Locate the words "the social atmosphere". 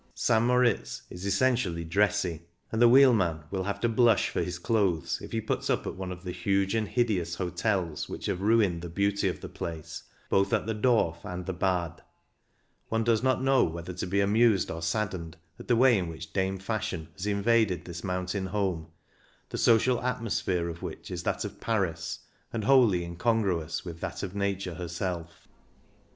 19.49-20.67